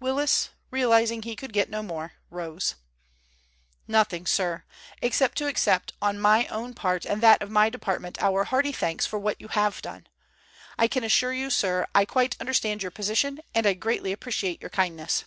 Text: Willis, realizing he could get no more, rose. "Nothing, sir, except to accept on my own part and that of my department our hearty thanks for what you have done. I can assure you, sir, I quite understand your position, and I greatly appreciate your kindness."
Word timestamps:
Willis, 0.00 0.48
realizing 0.70 1.20
he 1.20 1.36
could 1.36 1.52
get 1.52 1.68
no 1.68 1.82
more, 1.82 2.14
rose. 2.30 2.76
"Nothing, 3.86 4.24
sir, 4.24 4.64
except 5.02 5.36
to 5.36 5.48
accept 5.48 5.92
on 6.00 6.18
my 6.18 6.46
own 6.46 6.72
part 6.72 7.04
and 7.04 7.22
that 7.22 7.42
of 7.42 7.50
my 7.50 7.68
department 7.68 8.16
our 8.22 8.44
hearty 8.44 8.72
thanks 8.72 9.04
for 9.04 9.18
what 9.18 9.38
you 9.38 9.48
have 9.48 9.82
done. 9.82 10.06
I 10.78 10.88
can 10.88 11.04
assure 11.04 11.34
you, 11.34 11.50
sir, 11.50 11.86
I 11.94 12.06
quite 12.06 12.40
understand 12.40 12.80
your 12.80 12.90
position, 12.90 13.38
and 13.54 13.66
I 13.66 13.74
greatly 13.74 14.12
appreciate 14.12 14.62
your 14.62 14.70
kindness." 14.70 15.24